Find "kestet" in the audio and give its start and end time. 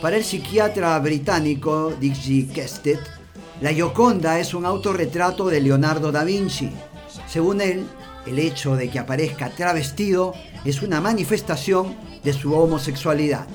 2.50-3.00